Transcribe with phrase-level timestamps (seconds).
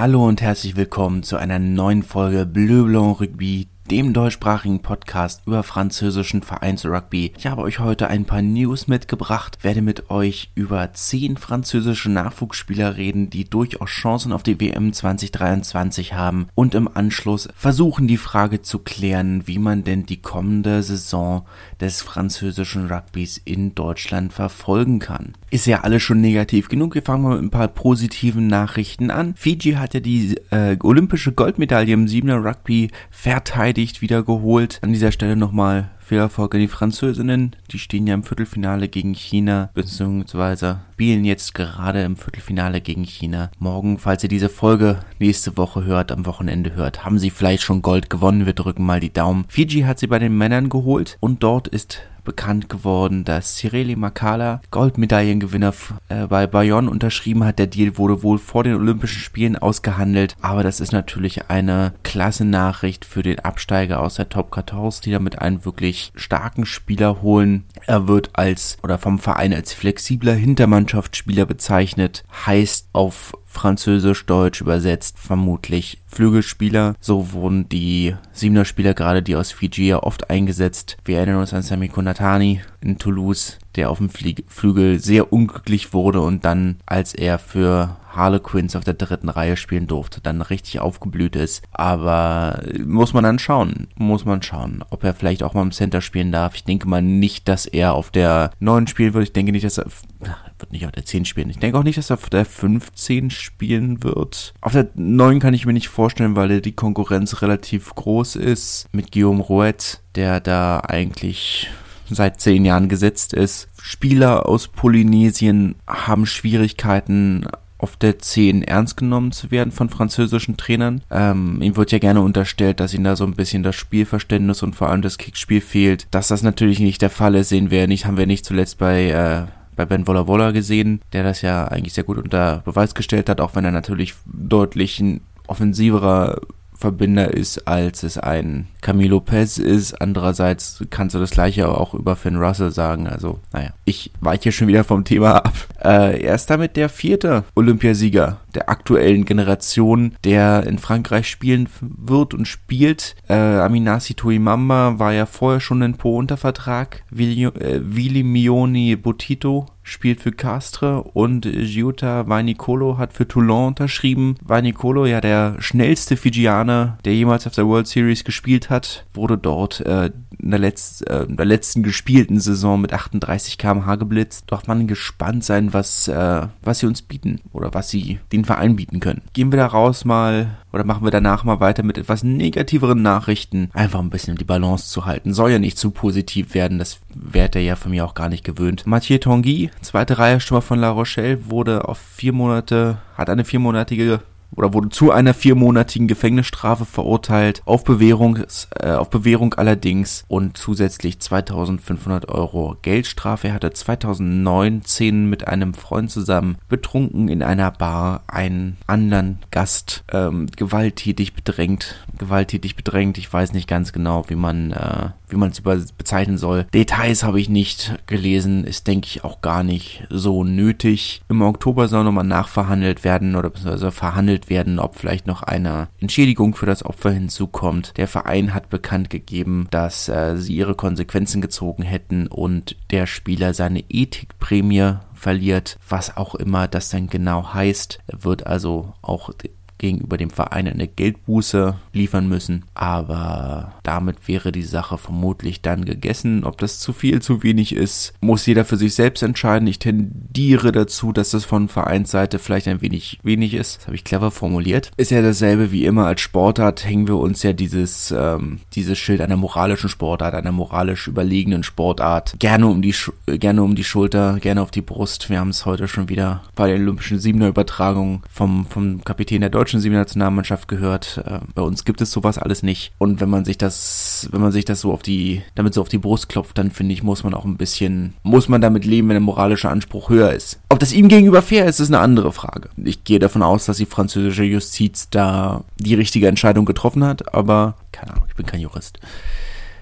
[0.00, 5.64] Hallo und herzlich willkommen zu einer neuen Folge Bleu Blanc Rugby, dem deutschsprachigen Podcast über
[5.64, 7.32] französischen Vereinsrugby.
[7.36, 12.96] Ich habe euch heute ein paar News mitgebracht, werde mit euch über zehn französische Nachwuchsspieler
[12.96, 18.62] reden, die durchaus Chancen auf die WM 2023 haben und im Anschluss versuchen die Frage
[18.62, 21.44] zu klären, wie man denn die kommende Saison
[21.80, 25.32] des französischen Rugbys in Deutschland verfolgen kann.
[25.50, 26.94] Ist ja alles schon negativ genug.
[26.94, 29.34] Wir fangen mal mit ein paar positiven Nachrichten an.
[29.34, 34.78] Fiji hat ja die äh, olympische Goldmedaille im Siebener Rugby verteidigt verteidigt, wieder geholt.
[34.82, 37.54] An dieser Stelle nochmal viel Erfolg an die Französinnen.
[37.70, 43.50] Die stehen ja im Viertelfinale gegen China, beziehungsweise spielen jetzt gerade im Viertelfinale gegen China.
[43.58, 47.82] Morgen, falls ihr diese Folge nächste Woche hört, am Wochenende hört, haben sie vielleicht schon
[47.82, 48.46] Gold gewonnen.
[48.46, 49.44] Wir drücken mal die Daumen.
[49.48, 54.60] Fiji hat sie bei den Männern geholt und dort ist bekannt geworden, dass Cireli Makala,
[54.70, 55.72] Goldmedaillengewinner
[56.10, 57.58] äh, bei Bayonne, unterschrieben hat.
[57.58, 62.44] Der Deal wurde wohl vor den Olympischen Spielen ausgehandelt, aber das ist natürlich eine klasse
[62.44, 67.64] Nachricht für den Absteiger aus der Top 14, die damit einen wirklich starken Spieler holen.
[67.86, 76.02] Er wird als oder vom Verein als flexibler Hintermannschaftsspieler bezeichnet, heißt auf Französisch-Deutsch übersetzt vermutlich
[76.06, 76.94] Flügelspieler.
[77.00, 80.96] So wurden die Siebener Spieler gerade die aus Fiji ja oft eingesetzt.
[81.04, 86.20] Wir erinnern uns an Sami Konatani in Toulouse, der auf dem Flügel sehr unglücklich wurde
[86.20, 91.36] und dann, als er für Harlequins auf der dritten Reihe spielen durfte, dann richtig aufgeblüht
[91.36, 91.62] ist.
[91.72, 96.00] Aber muss man dann schauen, muss man schauen, ob er vielleicht auch mal im Center
[96.00, 96.54] spielen darf.
[96.54, 99.24] Ich denke mal nicht, dass er auf der 9 spielen wird.
[99.24, 99.86] Ich denke nicht, dass er
[100.20, 101.50] wird nicht auf der 10 spielen.
[101.50, 104.54] Ich denke auch nicht, dass er auf der 15 spielen wird.
[104.60, 109.12] Auf der 9 kann ich mir nicht vorstellen, weil die Konkurrenz relativ groß ist mit
[109.12, 111.70] Guillaume Rouet, der da eigentlich
[112.10, 113.68] seit zehn Jahren gesetzt ist.
[113.80, 117.46] Spieler aus Polynesien haben Schwierigkeiten
[117.78, 121.00] auf der 10 ernst genommen zu werden von französischen Trainern.
[121.10, 124.74] Ähm, ihm wird ja gerne unterstellt, dass ihm da so ein bisschen das Spielverständnis und
[124.74, 126.08] vor allem das Kickspiel fehlt.
[126.10, 129.10] Dass das natürlich nicht der Fall ist, sehen wir nicht, haben wir nicht zuletzt bei
[129.10, 133.28] äh, bei Ben Wolla Wolla gesehen, der das ja eigentlich sehr gut unter Beweis gestellt
[133.28, 136.40] hat, auch wenn er natürlich deutlich ein offensiverer
[136.74, 140.00] Verbinder ist, als es ein Camilo Lopez ist.
[140.00, 143.06] Andererseits kannst du das gleiche auch über Finn Russell sagen.
[143.06, 145.52] Also, naja, ich weiche schon wieder vom Thema ab.
[145.82, 152.34] Äh, er ist damit der vierte Olympiasieger der aktuellen Generation, der in Frankreich spielen wird
[152.34, 153.14] und spielt.
[153.28, 157.02] Äh, Aminasi Tuimamba war ja vorher schon in Po unter Vertrag.
[157.10, 164.36] Vili, äh, Mioni Botito spielt für Castre und Giuta Vainicolo hat für Toulon unterschrieben.
[164.42, 169.80] Vainicolo, ja der schnellste Fijianer, der jemals auf der World Series gespielt hat, wurde dort
[169.80, 174.44] äh, in, der Letz-, äh, in der letzten gespielten Saison mit 38 km/h geblitzt.
[174.48, 178.76] Doch man gespannt sein, was, äh, was sie uns bieten oder was sie den Verein
[178.76, 179.22] bieten können.
[179.32, 183.70] Gehen wir da raus mal oder machen wir danach mal weiter mit etwas negativeren Nachrichten.
[183.72, 185.32] Einfach ein bisschen die Balance zu halten.
[185.32, 188.44] Soll ja nicht zu positiv werden, das wäre er ja von mir auch gar nicht
[188.44, 188.86] gewöhnt.
[188.86, 194.20] Mathieu Tanguy, zweite Reihe Stürmer von La Rochelle, wurde auf vier Monate, hat eine viermonatige
[194.54, 198.40] oder wurde zu einer viermonatigen Gefängnisstrafe verurteilt, auf Bewährung,
[198.80, 203.48] äh, auf Bewährung allerdings und zusätzlich 2500 Euro Geldstrafe.
[203.48, 210.46] Er hatte 2019 mit einem Freund zusammen betrunken in einer Bar einen anderen Gast ähm,
[210.56, 212.06] gewalttätig bedrängt.
[212.18, 216.64] Gewalttätig bedrängt, ich weiß nicht ganz genau, wie man äh, es bezeichnen soll.
[216.74, 221.22] Details habe ich nicht gelesen, ist denke ich auch gar nicht so nötig.
[221.28, 226.54] Im Oktober soll nochmal nachverhandelt werden oder beziehungsweise verhandelt werden, ob vielleicht noch eine Entschädigung
[226.54, 227.92] für das Opfer hinzukommt.
[227.96, 233.54] Der Verein hat bekannt gegeben, dass äh, sie ihre Konsequenzen gezogen hätten und der Spieler
[233.54, 239.30] seine Ethikprämie verliert, was auch immer das dann genau heißt, wird also auch
[239.78, 242.64] gegenüber dem Verein eine Geldbuße liefern müssen.
[242.74, 246.44] Aber damit wäre die Sache vermutlich dann gegessen.
[246.44, 249.68] Ob das zu viel, zu wenig ist, muss jeder für sich selbst entscheiden.
[249.68, 253.78] Ich tendiere dazu, dass das von Vereinsseite vielleicht ein wenig wenig ist.
[253.78, 254.90] Das habe ich clever formuliert.
[254.96, 259.20] Ist ja dasselbe wie immer als Sportart hängen wir uns ja dieses, ähm, dieses Schild
[259.20, 262.94] einer moralischen Sportart, einer moralisch überlegenen Sportart gerne um die,
[263.26, 265.30] gerne um die Schulter, gerne auf die Brust.
[265.30, 269.50] Wir haben es heute schon wieder bei der Olympischen Siebener Übertragung vom, vom Kapitän der
[269.50, 271.22] deutschen deutschen Siebener-Nationalmannschaft gehört.
[271.26, 272.92] Äh, bei uns gibt es sowas alles nicht.
[272.96, 275.90] Und wenn man sich das, wenn man sich das so auf die, damit so auf
[275.90, 279.08] die Brust klopft, dann finde ich, muss man auch ein bisschen, muss man damit leben,
[279.08, 280.58] wenn der moralische Anspruch höher ist.
[280.70, 282.70] Ob das ihm gegenüber fair ist, ist eine andere Frage.
[282.82, 287.74] Ich gehe davon aus, dass die französische Justiz da die richtige Entscheidung getroffen hat, aber
[287.92, 288.98] keine Ahnung, ich bin kein Jurist.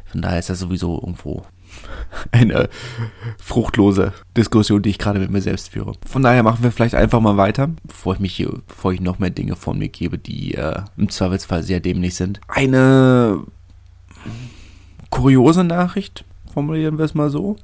[0.07, 1.45] Von daher ist das sowieso irgendwo
[2.33, 2.69] eine
[3.39, 5.93] fruchtlose Diskussion, die ich gerade mit mir selbst führe.
[6.07, 9.19] Von daher machen wir vielleicht einfach mal weiter, bevor ich mich hier, bevor ich noch
[9.19, 12.41] mehr Dinge von mir gebe, die äh, im Zweifelsfall sehr dämlich sind.
[12.49, 13.41] Eine
[15.11, 17.57] kuriose Nachricht, formulieren wir es mal so.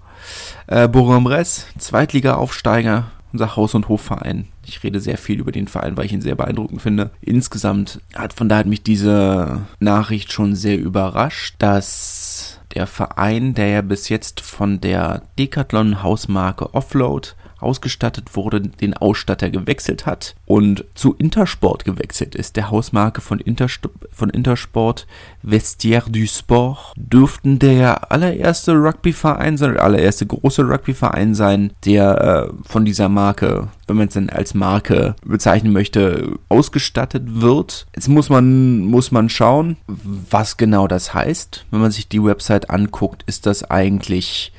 [0.67, 4.49] Äh, Bourg-en-Bresse, Zweitliga-Aufsteiger, unser Haus- und Hofverein.
[4.65, 7.11] Ich rede sehr viel über den Verein, weil ich ihn sehr beeindruckend finde.
[7.21, 12.32] Insgesamt hat von daher hat mich diese Nachricht schon sehr überrascht, dass
[12.75, 17.31] der Verein, der ja bis jetzt von der Decathlon Hausmarke Offload
[17.63, 23.89] ausgestattet wurde, den Ausstatter gewechselt hat und zu Intersport gewechselt ist, der Hausmarke von, Interst
[24.13, 25.07] von Intersport
[25.43, 32.53] Vestiaire du Sport, dürften der allererste Rugbyverein sein, der allererste große Rugbyverein sein, der äh,
[32.67, 37.87] von dieser Marke, wenn man es denn als Marke bezeichnen möchte, ausgestattet wird.
[37.95, 41.67] Jetzt muss man, muss man schauen, was genau das heißt.
[41.71, 44.53] Wenn man sich die Website anguckt, ist das eigentlich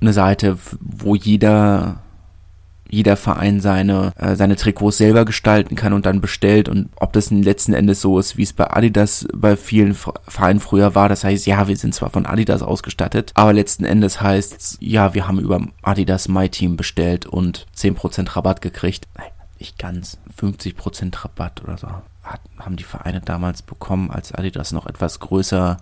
[0.00, 2.00] eine Seite, wo jeder
[2.88, 7.30] jeder Verein seine äh, seine Trikots selber gestalten kann und dann bestellt und ob das
[7.30, 11.46] letzten Endes so ist, wie es bei Adidas bei vielen Vereinen früher war, das heißt,
[11.46, 15.60] ja, wir sind zwar von Adidas ausgestattet, aber letzten Endes heißt ja, wir haben über
[15.82, 19.08] Adidas My Team bestellt und 10% Rabatt gekriegt.
[19.16, 21.88] Nein, nicht ganz, 50% Rabatt oder so.
[22.22, 25.76] Hat, haben die Vereine damals bekommen, als Adidas noch etwas größer,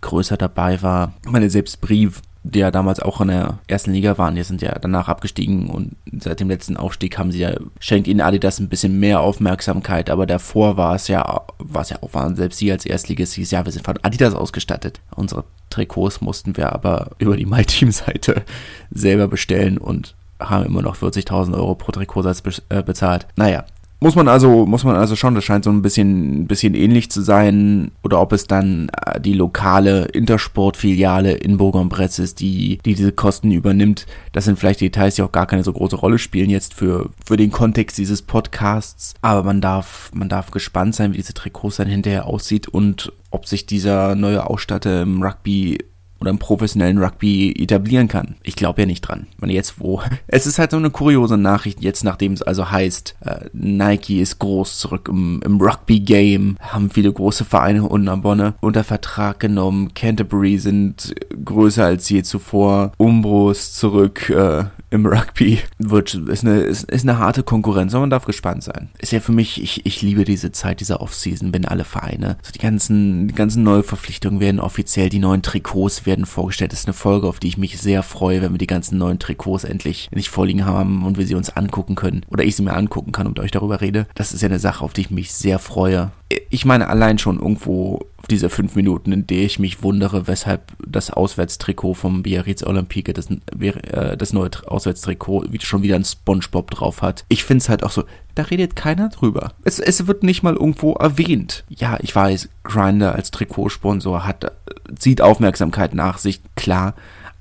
[0.00, 1.12] größer dabei war.
[1.24, 4.62] Ich meine, selbst Brief die ja damals auch in der ersten Liga waren, die sind
[4.62, 8.68] ja danach abgestiegen und seit dem letzten Aufstieg haben sie ja, schenkt ihnen Adidas ein
[8.68, 12.70] bisschen mehr Aufmerksamkeit, aber davor war es ja, war es ja auch, waren selbst sie
[12.70, 15.00] als Erstligist hieß, ja, wir sind von Adidas ausgestattet.
[15.14, 18.42] Unsere Trikots mussten wir aber über die MyTeam-Seite
[18.90, 23.26] selber bestellen und haben immer noch 40.000 Euro pro Trikotsatz äh, bezahlt.
[23.36, 23.64] Naja,
[23.98, 27.10] muss man also, muss man also schon, das scheint so ein bisschen, ein bisschen ähnlich
[27.10, 32.94] zu sein, oder ob es dann äh, die lokale Intersport-Filiale in Bourg-en-Bresse ist, die, die
[32.94, 34.06] diese Kosten übernimmt.
[34.32, 37.38] Das sind vielleicht Details, die auch gar keine so große Rolle spielen jetzt für, für
[37.38, 39.14] den Kontext dieses Podcasts.
[39.22, 43.46] Aber man darf, man darf gespannt sein, wie diese Trikots dann hinterher aussieht und ob
[43.46, 45.78] sich dieser neue Ausstatter im Rugby
[46.20, 48.36] oder im professionellen Rugby etablieren kann.
[48.42, 49.26] Ich glaube ja nicht dran.
[49.38, 50.02] Man jetzt wo.
[50.28, 54.38] Es ist halt so eine kuriose Nachricht, jetzt nachdem es also heißt, äh, Nike ist
[54.38, 60.58] groß zurück im, im Rugby-Game, haben viele große Vereine unter Bonne unter Vertrag genommen, Canterbury
[60.58, 61.14] sind
[61.44, 65.60] größer als je zuvor, Umbros zurück äh, im Rugby.
[65.78, 68.88] Wird, ist, eine, ist, ist eine harte Konkurrenz, aber man darf gespannt sein.
[68.98, 72.52] Ist ja für mich, ich, ich liebe diese Zeit, dieser Offseason, wenn alle Vereine, so
[72.52, 76.72] die ganzen, die ganzen neue Verpflichtungen werden offiziell, die neuen Trikots werden vorgestellt.
[76.72, 79.18] Das ist eine Folge, auf die ich mich sehr freue, wenn wir die ganzen neuen
[79.18, 82.24] Trikots endlich nicht vorliegen haben und wir sie uns angucken können.
[82.28, 84.06] Oder ich sie mir angucken kann und euch darüber rede.
[84.14, 86.10] Das ist ja eine Sache, auf die ich mich sehr freue.
[86.50, 88.00] Ich meine, allein schon irgendwo
[88.30, 93.28] diese fünf Minuten, in der ich mich wundere, weshalb das Auswärtstrikot vom Biarritz Olympique, das,
[93.30, 97.24] äh, das neue Auswärtstrikot, schon wieder ein Spongebob drauf hat.
[97.28, 99.52] Ich finde es halt auch so, da redet keiner drüber.
[99.64, 101.64] Es, es wird nicht mal irgendwo erwähnt.
[101.68, 104.52] Ja, ich weiß, Grinder als Trikotsponsor hat,
[104.96, 106.94] zieht Aufmerksamkeit nach sich, klar.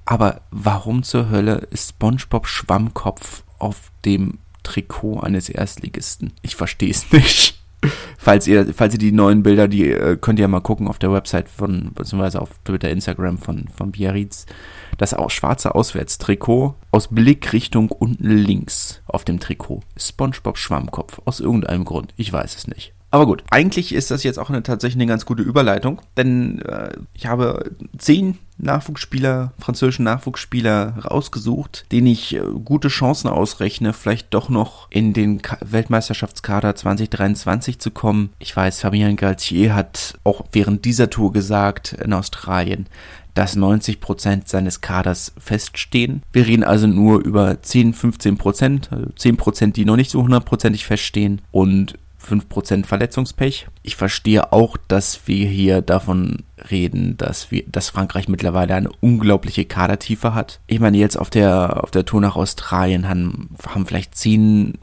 [0.06, 6.34] Aber warum zur Hölle ist SpongeBob Schwammkopf auf dem Trikot eines Erstligisten?
[6.44, 7.56] Ich verstehe es nicht
[8.18, 11.12] falls ihr, falls ihr die neuen Bilder, die äh, könnt ihr mal gucken auf der
[11.12, 14.46] Website von, beziehungsweise auf Twitter, Instagram von, von Biarritz.
[14.98, 19.82] Das auch schwarze Auswärtstrikot aus Blickrichtung unten links auf dem Trikot.
[19.98, 21.22] SpongeBob Schwammkopf.
[21.26, 22.14] Aus irgendeinem Grund.
[22.16, 22.94] Ich weiß es nicht.
[23.16, 26.89] Aber gut, eigentlich ist das jetzt auch eine, tatsächlich eine ganz gute Überleitung, denn äh,
[27.13, 34.50] ich habe zehn Nachwuchsspieler, französischen Nachwuchsspieler rausgesucht, denen ich äh, gute Chancen ausrechne, vielleicht doch
[34.50, 38.32] noch in den Ka Weltmeisterschaftskader 2023 zu kommen.
[38.39, 42.86] Ich weiß, Fabien Galtier hat auch während dieser Tour gesagt in Australien,
[43.34, 46.22] dass 90 Prozent seines Kaders feststehen.
[46.34, 50.22] Wir reden also nur über 10, 15%, Prozent, also 10%, Prozent, die noch nicht so
[50.22, 53.67] hundertprozentig feststehen und 5% Verletzungspech.
[53.84, 59.65] Ich verstehe auch, dass wir hier davon reden, dass wir, dass Frankreich mittlerweile eine unglaubliche
[59.65, 60.60] Kadertiefe hat.
[60.67, 64.74] Ich meine, jetzt auf der, auf der Tour nach Australien haben, haben vielleicht zehn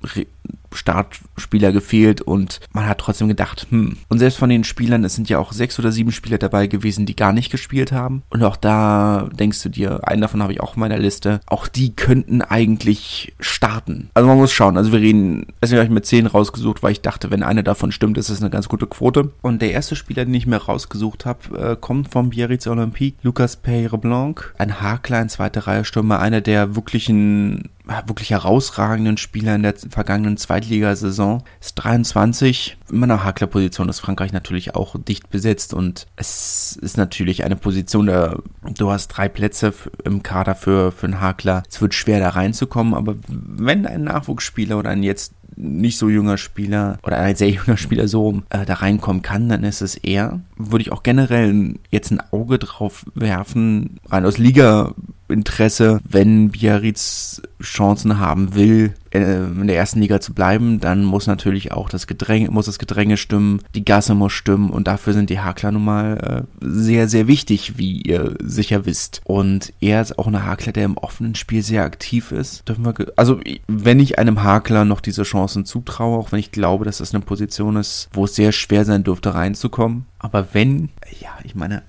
[0.74, 3.96] Startspieler gefehlt und man hat trotzdem gedacht, hm.
[4.08, 7.06] Und selbst von den Spielern, es sind ja auch sechs oder sieben Spieler dabei gewesen,
[7.06, 8.22] die gar nicht gespielt haben.
[8.30, 11.68] Und auch da denkst du dir, einen davon habe ich auch in meiner Liste, auch
[11.68, 14.10] die könnten eigentlich starten.
[14.14, 14.76] Also man muss schauen.
[14.76, 17.92] Also wir reden, deswegen habe ich mit zehn rausgesucht, weil ich dachte, wenn einer davon
[17.92, 19.32] stimmt, ist das eine ganz gute Quote.
[19.42, 23.56] Und der erste Spieler, den ich mir rausgesucht habe, äh, kommt vom Biarritz Olympique, Lucas
[23.56, 27.70] Peyre Blanc, ein Haarklein, zweite Reihe Stürmer, einer der wirklichen
[28.06, 31.42] wirklich herausragenden Spieler in der vergangenen Zweitligasaison.
[31.60, 32.76] Ist 23.
[32.90, 38.06] In meiner Hakler-Position ist Frankreich natürlich auch dicht besetzt und es ist natürlich eine Position,
[38.06, 38.38] da
[38.76, 39.74] du hast drei Plätze
[40.04, 41.64] im Kader für, für einen Hakler.
[41.68, 46.38] Es wird schwer da reinzukommen, aber wenn ein Nachwuchsspieler oder ein jetzt nicht so junger
[46.38, 50.40] Spieler oder ein sehr junger Spieler so äh, da reinkommen kann, dann ist es eher.
[50.56, 54.94] Würde ich auch generell jetzt ein Auge drauf werfen, rein aus Liga
[55.32, 61.26] Interesse, wenn Biarritz Chancen haben will, äh, in der ersten Liga zu bleiben, dann muss
[61.26, 65.30] natürlich auch das Gedränge, muss das Gedränge stimmen, die Gasse muss stimmen und dafür sind
[65.30, 69.20] die Hakler nun mal äh, sehr, sehr wichtig, wie ihr sicher wisst.
[69.24, 72.68] Und er ist auch ein Hakler, der im offenen Spiel sehr aktiv ist.
[72.68, 76.84] Dürfen wir, also wenn ich einem Hakler noch diese Chancen zutraue, auch wenn ich glaube,
[76.84, 81.30] dass das eine Position ist, wo es sehr schwer sein dürfte reinzukommen, aber wenn, ja,
[81.44, 81.82] ich meine,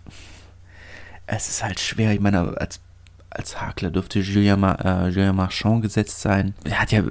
[1.26, 2.14] es ist halt schwer.
[2.14, 2.80] Ich meine, als
[3.36, 6.54] als Hakler dürfte Julien, Mar äh, Julien Marchand gesetzt sein.
[6.64, 7.04] Er hat ja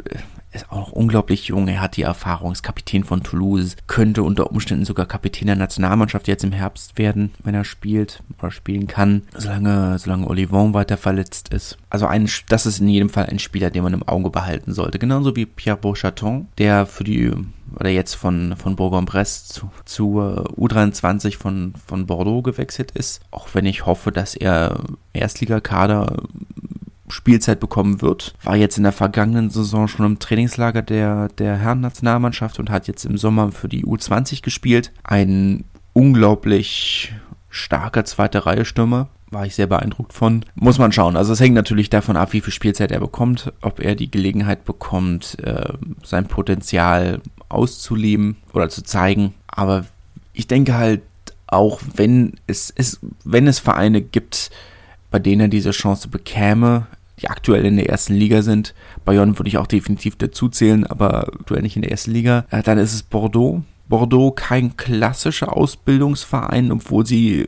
[0.53, 1.69] ist auch unglaublich jung.
[1.69, 6.29] Er hat die Erfahrung, ist Kapitän von Toulouse, könnte unter Umständen sogar Kapitän der Nationalmannschaft
[6.29, 11.49] jetzt im Herbst werden, wenn er spielt oder spielen kann, solange, solange Olivon weiter verletzt
[11.49, 11.79] ist.
[11.91, 14.99] Also ein, das ist in jedem Fall ein Spieler, den man im Auge behalten sollte.
[14.99, 17.33] Genauso wie Pierre Beauchaton, der für die
[17.79, 23.21] oder jetzt von, von Bourg-en-Bresse zu, zu uh, U23 von, von Bordeaux gewechselt ist.
[23.31, 24.81] Auch wenn ich hoffe, dass er
[25.13, 26.17] Erstligakader
[27.13, 28.35] Spielzeit bekommen wird.
[28.43, 33.05] War jetzt in der vergangenen Saison schon im Trainingslager der, der Herren-Nationalmannschaft und hat jetzt
[33.05, 34.93] im Sommer für die U20 gespielt.
[35.05, 37.13] Ein unglaublich
[37.49, 39.09] starker zweite Reihe Stürmer.
[39.31, 40.45] War ich sehr beeindruckt von.
[40.55, 41.17] Muss man schauen.
[41.17, 44.65] Also es hängt natürlich davon ab, wie viel Spielzeit er bekommt, ob er die Gelegenheit
[44.65, 49.33] bekommt, äh, sein Potenzial auszuleben oder zu zeigen.
[49.47, 49.87] Aber
[50.35, 51.03] ich denke halt,
[51.47, 54.51] auch wenn es, es, wenn es Vereine gibt,
[55.11, 56.87] bei denen er diese Chance bekäme,
[57.23, 58.75] die aktuell in der ersten Liga sind.
[59.05, 62.45] Bayonne würde ich auch definitiv dazu zählen, aber aktuell nicht in der ersten Liga.
[62.51, 63.63] Äh, dann ist es Bordeaux.
[63.89, 67.47] Bordeaux kein klassischer Ausbildungsverein, obwohl sie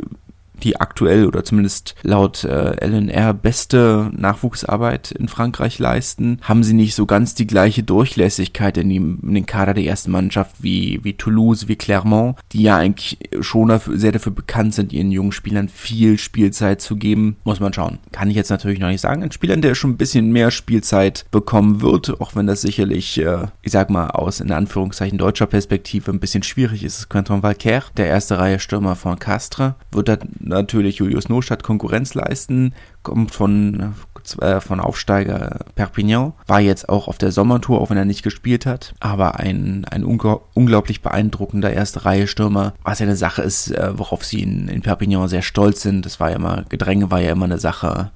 [0.63, 6.95] die aktuell oder zumindest laut äh, LNR beste Nachwuchsarbeit in Frankreich leisten, haben sie nicht
[6.95, 11.15] so ganz die gleiche Durchlässigkeit in, die, in den Kader der ersten Mannschaft wie, wie
[11.15, 15.69] Toulouse, wie Clermont, die ja eigentlich schon dafür, sehr dafür bekannt sind, ihren jungen Spielern
[15.69, 17.37] viel Spielzeit zu geben.
[17.45, 17.99] Muss man schauen.
[18.13, 19.23] Kann ich jetzt natürlich noch nicht sagen.
[19.23, 23.47] Ein Spieler, der schon ein bisschen mehr Spielzeit bekommen wird, auch wenn das sicherlich, äh,
[23.63, 27.85] ich sag mal, aus in Anführungszeichen deutscher Perspektive ein bisschen schwierig ist, ist Quentin Valcaire,
[27.97, 33.95] der erste Reihe Stürmer von Castres, wird da natürlich Julius Nostadt Konkurrenz leisten, kommt von
[34.41, 38.65] äh, von Aufsteiger Perpignan, war jetzt auch auf der Sommertour, auch wenn er nicht gespielt
[38.65, 43.99] hat, aber ein, ein unglaublich beeindruckender erste Reihe Stürmer, was ja eine Sache ist, äh,
[43.99, 46.07] worauf sie in, in Perpignan sehr stolz sind.
[46.07, 48.13] Das war ja immer, Gedränge war ja immer eine Sache,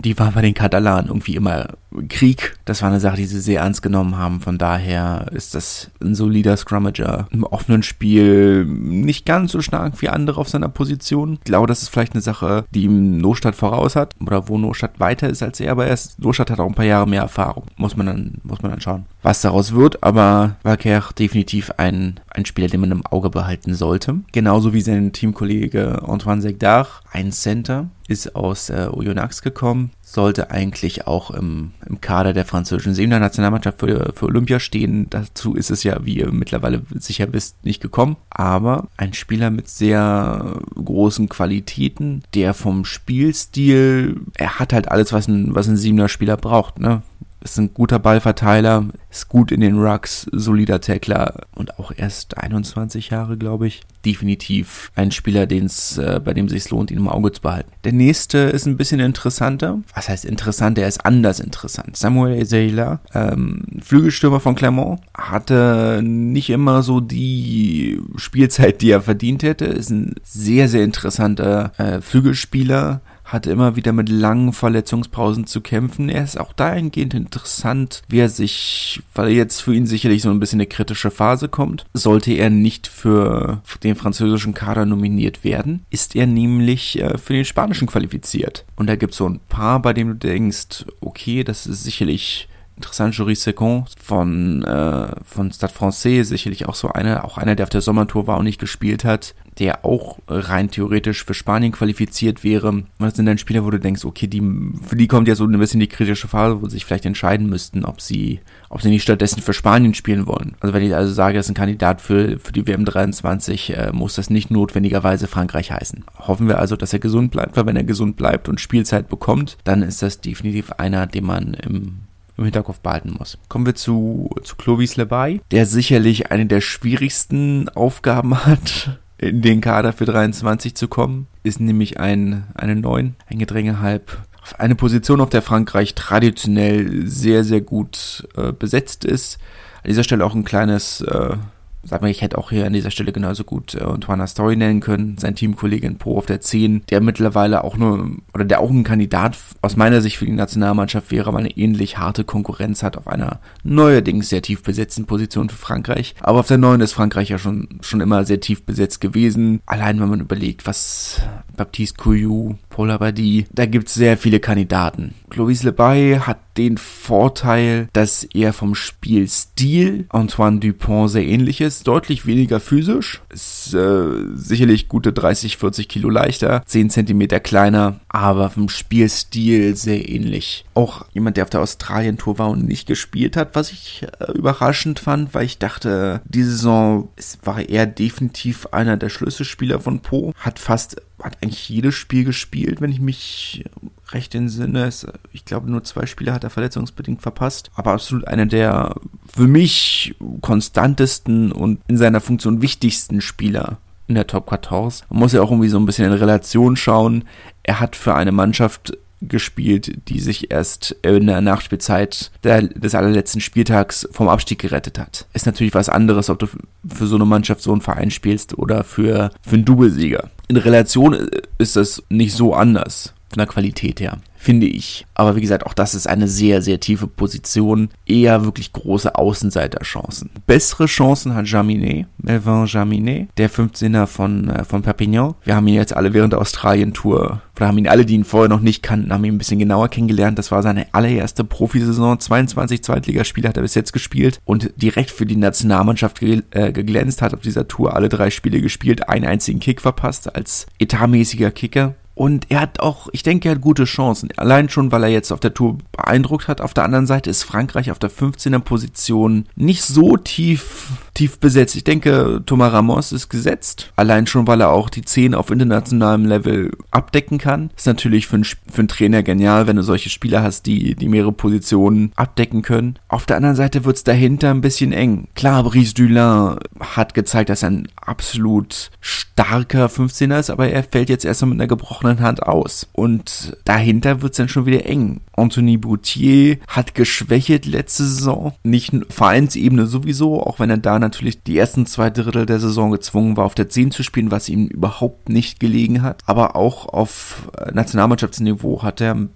[0.00, 1.68] die war bei den Katalanen irgendwie immer
[2.08, 2.56] Krieg.
[2.64, 4.40] Das war eine Sache, die sie sehr ernst genommen haben.
[4.40, 10.08] Von daher ist das ein solider Scrummager im offenen Spiel nicht ganz so stark wie
[10.08, 11.34] andere auf seiner Position.
[11.34, 15.00] Ich glaube, das ist vielleicht eine Sache, die ihm Nostadt voraus hat oder wo Nostadt
[15.00, 17.64] weiter ist als er, aber er ist, Nostadt hat auch ein paar Jahre mehr Erfahrung.
[17.76, 20.02] Muss man dann, muss man dann schauen, was daraus wird.
[20.02, 24.20] Aber Valker definitiv ein, ein Spieler, den man im Auge behalten sollte.
[24.32, 31.06] Genauso wie sein Teamkollege Antoine Segdach, ein Center, ist aus äh, Oyonnax gekommen, sollte eigentlich
[31.06, 35.08] auch im, im Kader der französischen Siebener Nationalmannschaft für, für Olympia stehen.
[35.10, 38.16] Dazu ist es ja, wie ihr mittlerweile sicher wisst, nicht gekommen.
[38.30, 45.28] Aber ein Spieler mit sehr großen Qualitäten, der vom Spielstil, er hat halt alles, was
[45.28, 47.02] ein, was ein Siebener Spieler braucht, ne?
[47.42, 53.10] Ist ein guter Ballverteiler, ist gut in den Rucks, solider Tackler und auch erst 21
[53.10, 53.82] Jahre, glaube ich.
[54.04, 57.70] Definitiv ein Spieler, den's, äh, bei dem sich lohnt, ihn im Auge zu behalten.
[57.84, 59.80] Der nächste ist ein bisschen interessanter.
[59.94, 60.78] Was heißt interessant?
[60.78, 61.96] Er ist anders interessant.
[61.96, 69.42] Samuel Ezeila, ähm, Flügelstürmer von Clermont, hatte nicht immer so die Spielzeit, die er verdient
[69.42, 69.66] hätte.
[69.66, 73.00] Ist ein sehr, sehr interessanter äh, Flügelspieler
[73.32, 76.08] hat immer wieder mit langen Verletzungspausen zu kämpfen.
[76.08, 80.38] Er ist auch dahingehend interessant, wie er sich, weil jetzt für ihn sicherlich so ein
[80.38, 86.14] bisschen eine kritische Phase kommt, sollte er nicht für den französischen Kader nominiert werden, ist
[86.14, 88.64] er nämlich äh, für den spanischen qualifiziert.
[88.76, 92.48] Und da gibt es so ein paar, bei denen du denkst, okay, das ist sicherlich
[92.76, 97.64] interessant, Jury Second von, äh, von Stade Francais, sicherlich auch so einer, auch einer, der
[97.64, 102.42] auf der Sommertour war und nicht gespielt hat, der auch rein theoretisch für Spanien qualifiziert
[102.42, 102.84] wäre.
[102.98, 104.40] Das sind dann Spieler, wo du denkst, okay, die,
[104.82, 107.48] für die kommt ja so ein bisschen die kritische Phase, wo sie sich vielleicht entscheiden
[107.48, 110.56] müssten, ob sie, ob sie nicht stattdessen für Spanien spielen wollen.
[110.60, 113.92] Also wenn ich also sage, das ist ein Kandidat für, für die WM 23, äh,
[113.92, 116.04] muss das nicht notwendigerweise Frankreich heißen.
[116.18, 119.58] Hoffen wir also, dass er gesund bleibt, weil wenn er gesund bleibt und Spielzeit bekommt,
[119.64, 122.00] dann ist das definitiv einer, den man im
[122.36, 123.38] im Hinterkopf behalten muss.
[123.48, 129.60] Kommen wir zu, zu Clovis Lebay, der sicherlich eine der schwierigsten Aufgaben hat, in den
[129.60, 131.26] Kader für 23 zu kommen.
[131.42, 134.18] Ist nämlich ein, eine Neun, ein Gedränge halb
[134.58, 139.38] eine Position, auf der Frankreich traditionell sehr, sehr gut äh, besetzt ist.
[139.82, 141.36] An dieser Stelle auch ein kleines äh,
[141.84, 144.80] sag mal, ich hätte auch hier an dieser Stelle genauso gut äh, Antoine Story nennen
[144.80, 148.70] können, sein Teamkollege in Po auf der 10, der mittlerweile auch nur, oder der auch
[148.70, 152.96] ein Kandidat aus meiner Sicht für die Nationalmannschaft wäre, weil eine ähnlich harte Konkurrenz hat
[152.96, 156.14] auf einer neuerdings sehr tief besetzten Position für Frankreich.
[156.20, 159.60] Aber auf der 9 ist Frankreich ja schon, schon immer sehr tief besetzt gewesen.
[159.66, 161.20] Allein wenn man überlegt, was
[161.56, 165.14] Baptiste Couillou, Paul Abadi, da gibt's sehr viele Kandidaten.
[165.30, 171.86] Clovis Lebay hat den Vorteil, dass er vom Spielstil Antoine Dupont sehr ähnlich ist.
[171.86, 173.22] Deutlich weniger physisch.
[173.30, 176.62] Ist äh, sicherlich gute 30, 40 Kilo leichter.
[176.66, 178.00] 10 Zentimeter kleiner.
[178.08, 180.64] Aber vom Spielstil sehr ähnlich.
[180.74, 184.98] Auch jemand, der auf der Australien-Tour war und nicht gespielt hat, was ich äh, überraschend
[184.98, 190.32] fand, weil ich dachte, diese Saison es war er definitiv einer der Schlüsselspieler von Po.
[190.36, 193.64] Hat fast, hat eigentlich jedes Spiel gespielt, wenn ich mich
[194.10, 194.90] recht entsinne.
[195.32, 197.70] Ich glaube, nur zwei Spiele hat er verletzungsbedingt verpasst.
[197.74, 198.94] Aber absolut einer der
[199.32, 205.06] für mich konstantesten und in seiner Funktion wichtigsten Spieler in der Top 14.
[205.10, 207.24] Man muss ja auch irgendwie so ein bisschen in Relation schauen.
[207.62, 208.92] Er hat für eine Mannschaft
[209.28, 215.26] gespielt, die sich erst in der Nachspielzeit der, des allerletzten Spieltags vom Abstieg gerettet hat.
[215.32, 216.46] Ist natürlich was anderes, ob du
[216.86, 220.30] für so eine Mannschaft so einen Verein spielst oder für, für einen Doublesieger.
[220.48, 225.06] In Relation ist das nicht so anders von der Qualität her finde ich.
[225.14, 227.90] Aber wie gesagt, auch das ist eine sehr, sehr tiefe Position.
[228.06, 230.30] Eher wirklich große Außenseiterchancen.
[230.46, 235.34] Bessere Chancen hat Jaminet, Melvin Jaminet, der 15er von, äh, von Perpignan.
[235.44, 238.48] Wir haben ihn jetzt alle während der Australien-Tour, oder haben ihn alle, die ihn vorher
[238.48, 240.38] noch nicht kannten, haben ihn ein bisschen genauer kennengelernt.
[240.38, 242.18] Das war seine allererste Profisaison.
[242.18, 247.22] 22 Zweitligaspiele hat er bis jetzt gespielt und direkt für die Nationalmannschaft ge äh, geglänzt,
[247.22, 251.94] hat auf dieser Tour alle drei Spiele gespielt, einen einzigen Kick verpasst als etatmäßiger Kicker.
[252.14, 254.28] Und er hat auch, ich denke, er hat gute Chancen.
[254.36, 256.60] Allein schon, weil er jetzt auf der Tour beeindruckt hat.
[256.60, 261.76] Auf der anderen Seite ist Frankreich auf der 15er Position nicht so tief, tief besetzt.
[261.76, 263.92] Ich denke, Thomas Ramos ist gesetzt.
[263.96, 267.70] Allein schon, weil er auch die 10 auf internationalem Level abdecken kann.
[267.76, 271.08] Ist natürlich für einen, für einen Trainer genial, wenn du solche Spieler hast, die, die
[271.08, 272.98] mehrere Positionen abdecken können.
[273.08, 275.28] Auf der anderen Seite wird's dahinter ein bisschen eng.
[275.34, 281.08] Klar, Brice Dulin hat gezeigt, dass er ein absolut starker 15er ist, aber er fällt
[281.08, 282.88] jetzt erstmal mit einer gebrochenen Hand aus.
[282.92, 285.20] Und dahinter wird es dann schon wieder eng.
[285.36, 288.54] Anthony Boutier hat geschwächt letzte Saison.
[288.62, 293.36] Nicht Vereinsebene sowieso, auch wenn er da natürlich die ersten zwei Drittel der Saison gezwungen
[293.36, 296.22] war, auf der 10 zu spielen, was ihm überhaupt nicht gelegen hat.
[296.26, 299.28] Aber auch auf äh, Nationalmannschaftsniveau hat er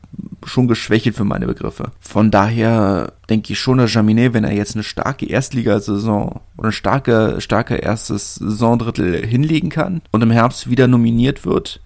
[0.44, 1.90] schon geschwächelt für meine Begriffe.
[2.00, 6.72] Von daher denke ich schon, dass Jaminet, wenn er jetzt eine starke Erstligasaison oder ein
[6.72, 11.80] starke, starke erstes Saisondrittel hinlegen kann und im Herbst wieder nominiert wird,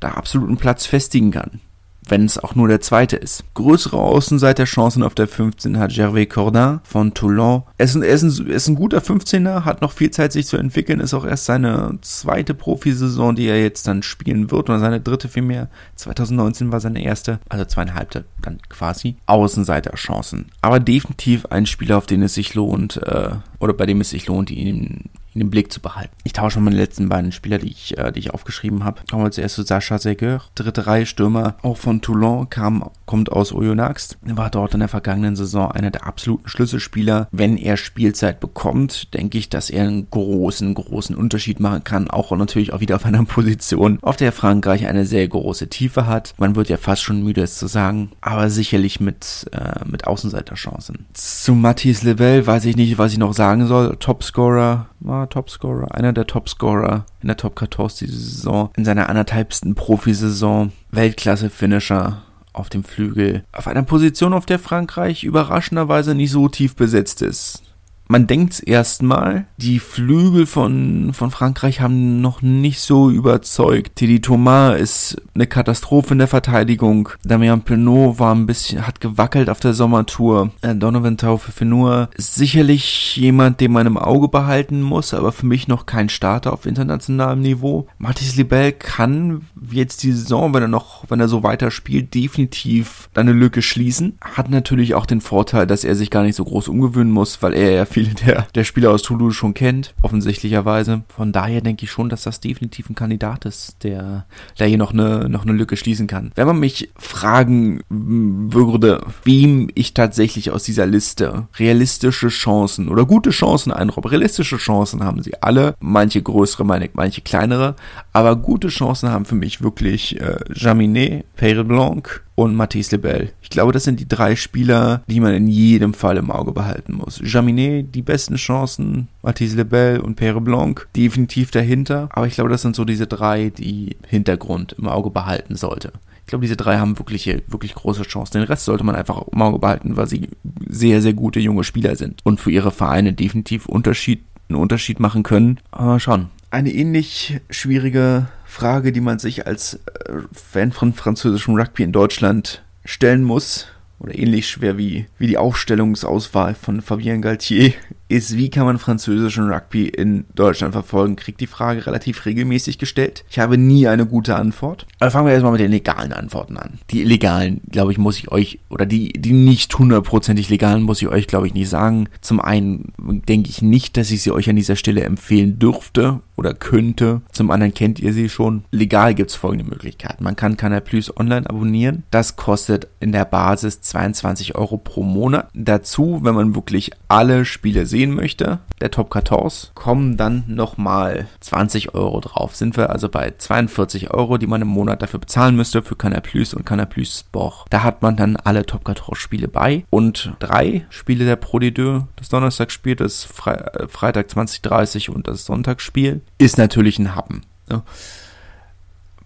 [0.00, 1.60] da absolut einen Platz festigen kann
[2.06, 3.44] wenn es auch nur der zweite ist.
[3.54, 7.62] Größere Außenseiterchancen auf der 15 hat Gervais Cordin von Toulon.
[7.78, 10.32] Er ist, ein, er, ist ein, er ist ein guter 15er, hat noch viel Zeit
[10.32, 14.68] sich zu entwickeln, ist auch erst seine zweite Profisaison, die er jetzt dann spielen wird,
[14.68, 15.68] oder seine dritte vielmehr.
[15.96, 19.16] 2019 war seine erste, also zweieinhalbte dann quasi.
[19.26, 20.46] Außenseiterchancen.
[20.62, 24.26] Aber definitiv ein Spieler, auf den es sich lohnt, äh, oder bei dem es sich
[24.26, 26.14] lohnt, ihn in den Blick zu behalten.
[26.24, 29.02] Ich tausche mal die letzten beiden Spieler, die ich, äh, die ich aufgeschrieben habe.
[29.10, 33.52] Kommen wir zuerst zu Sascha Seger, dritte Reihe Stürmer, auch von Toulon, kam, kommt aus
[33.52, 37.28] Oyonnax, war dort in der vergangenen Saison einer der absoluten Schlüsselspieler.
[37.32, 42.34] Wenn er Spielzeit bekommt, denke ich, dass er einen großen, großen Unterschied machen kann, auch
[42.34, 46.32] natürlich auch wieder auf einer Position, auf der Frankreich eine sehr große Tiefe hat.
[46.38, 51.04] Man wird ja fast schon müde, es zu sagen, aber sicherlich mit, äh, mit Außenseiterchancen.
[51.12, 53.96] Zu Mathis Lebel weiß ich nicht, was ich noch sagen soll.
[53.96, 59.74] Topscorer, war Topscorer, einer der Topscorer in der Top 14 diese Saison, in seiner anderthalbsten
[59.74, 66.74] Profisaison, Weltklasse-Finisher auf dem Flügel, auf einer Position, auf der Frankreich überraschenderweise nicht so tief
[66.74, 67.62] besetzt ist.
[68.08, 69.46] Man denkt's erstmal.
[69.56, 73.96] Die Flügel von, von Frankreich haben noch nicht so überzeugt.
[73.96, 77.08] Teddy Thomas ist eine Katastrophe in der Verteidigung.
[77.24, 80.50] Damien Penaud war ein bisschen, hat gewackelt auf der Sommertour.
[80.62, 85.68] Äh, Donovan Tauffe-Fenur ist sicherlich jemand, den man im Auge behalten muss, aber für mich
[85.68, 87.86] noch kein Starter auf internationalem Niveau.
[87.98, 93.08] Mathis Libel kann jetzt die Saison, wenn er noch, wenn er so weiter spielt, definitiv
[93.14, 94.18] eine Lücke schließen.
[94.20, 97.54] Hat natürlich auch den Vorteil, dass er sich gar nicht so groß umgewöhnen muss, weil
[97.54, 101.04] er ja viele der, der Spieler aus Toulouse schon kennt, offensichtlicherweise.
[101.08, 104.26] Von daher denke ich schon, dass das definitiv ein Kandidat ist, der,
[104.58, 106.30] der hier noch eine, noch eine Lücke schließen kann.
[106.34, 113.30] Wenn man mich fragen würde, wem ich tatsächlich aus dieser Liste realistische Chancen oder gute
[113.30, 117.76] Chancen einräume, realistische Chancen haben sie alle, manche größere, manche kleinere,
[118.12, 123.32] aber gute Chancen haben für mich wirklich äh, Jaminet, Peyre Blanc, und Mathis Lebel.
[123.42, 126.94] Ich glaube, das sind die drei Spieler, die man in jedem Fall im Auge behalten
[126.94, 127.20] muss.
[127.24, 132.08] Jaminet, die besten Chancen, Mathis Lebel und Pere Blanc definitiv dahinter.
[132.12, 135.92] Aber ich glaube, das sind so diese drei, die Hintergrund im Auge behalten sollte.
[136.26, 138.38] Ich glaube, diese drei haben wirklich, wirklich große Chancen.
[138.38, 140.28] Den Rest sollte man einfach im Auge behalten, weil sie
[140.68, 145.22] sehr, sehr gute junge Spieler sind und für ihre Vereine definitiv Unterschied, einen Unterschied machen
[145.22, 145.60] können.
[145.70, 146.26] Aber schon.
[146.50, 152.64] Eine ähnlich schwierige Frage, die man sich als äh, Fan von französischem Rugby in Deutschland
[152.86, 153.66] stellen muss,
[153.98, 157.74] oder ähnlich schwer wie, wie die Aufstellungsauswahl von Fabien Galtier,
[158.08, 161.16] ist, wie kann man französischen Rugby in Deutschland verfolgen?
[161.16, 163.24] Kriegt die Frage relativ regelmäßig gestellt.
[163.30, 164.86] Ich habe nie eine gute Antwort.
[165.00, 166.78] Aber fangen wir erstmal mit den legalen Antworten an.
[166.90, 171.08] Die illegalen, glaube ich, muss ich euch, oder die, die nicht hundertprozentig legalen, muss ich
[171.08, 172.08] euch, glaube ich, nicht sagen.
[172.20, 176.54] Zum einen denke ich nicht, dass ich sie euch an dieser Stelle empfehlen dürfte oder
[176.54, 177.22] könnte.
[177.32, 178.64] Zum anderen kennt ihr sie schon.
[178.70, 180.22] Legal gibt es folgende Möglichkeiten.
[180.22, 182.04] Man kann Canal Plus online abonnieren.
[182.10, 185.48] Das kostet in der Basis 22 Euro pro Monat.
[185.54, 191.94] Dazu, wenn man wirklich alle Spiele sehen möchte, der Top 14, kommen dann nochmal 20
[191.94, 192.54] Euro drauf.
[192.54, 196.20] Sind wir also bei 42 Euro, die man im Monat dafür bezahlen müsste für Canal
[196.20, 197.64] Plus und Canal Plus Sport.
[197.70, 202.04] Da hat man dann alle Top 14 Spiele bei und drei Spiele der Pro D2.
[202.16, 207.46] Das Donnerstagsspiel, das Fre äh, Freitag 2030 und das Sonntagsspiel ist natürlich ein Happen.
[207.70, 207.82] Ja.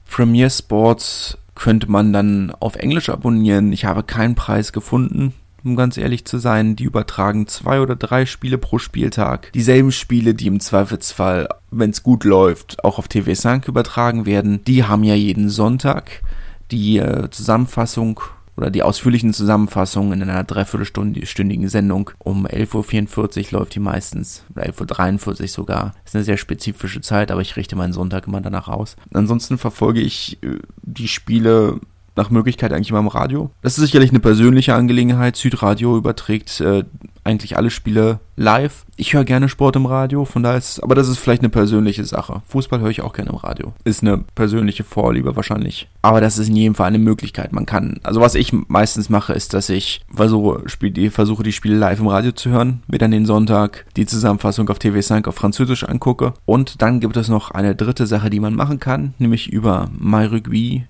[0.09, 3.73] Premier Sports könnte man dann auf Englisch abonnieren.
[3.73, 6.77] Ich habe keinen Preis gefunden, um ganz ehrlich zu sein.
[6.77, 9.53] Die übertragen zwei oder drei Spiele pro Spieltag.
[9.53, 14.65] Dieselben Spiele, die im Zweifelsfall, wenn es gut läuft, auch auf TV5 übertragen werden.
[14.65, 16.23] Die haben ja jeden Sonntag
[16.71, 18.21] die äh, Zusammenfassung
[18.61, 22.11] oder die ausführlichen Zusammenfassungen in einer dreiviertelstündigen Sendung.
[22.19, 25.95] Um 11.44 Uhr läuft die meistens, oder 11.43 Uhr sogar.
[26.05, 28.97] Ist eine sehr spezifische Zeit, aber ich richte meinen Sonntag immer danach aus.
[29.15, 31.81] Ansonsten verfolge ich äh, die Spiele
[32.21, 33.51] nach Möglichkeit eigentlich immer im Radio.
[33.63, 35.37] Das ist sicherlich eine persönliche Angelegenheit.
[35.37, 36.85] Südradio überträgt äh,
[37.25, 38.85] eigentlich alle Spiele live.
[38.97, 42.05] Ich höre gerne Sport im Radio, von daher ist, aber das ist vielleicht eine persönliche
[42.05, 42.43] Sache.
[42.49, 43.73] Fußball höre ich auch gerne im Radio.
[43.85, 45.89] Ist eine persönliche Vorliebe wahrscheinlich.
[46.03, 47.53] Aber das ist in jedem Fall eine Möglichkeit.
[47.53, 50.65] Man kann, also was ich meistens mache, ist, dass ich versuche,
[51.11, 54.79] versuche die Spiele live im Radio zu hören, mir dann den Sonntag die Zusammenfassung auf
[54.79, 56.35] TV5 auf Französisch angucke.
[56.45, 60.85] Und dann gibt es noch eine dritte Sache, die man machen kann, nämlich über MyRugby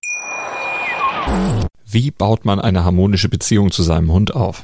[1.86, 4.63] Wie baut man eine harmonische Beziehung zu seinem Hund auf?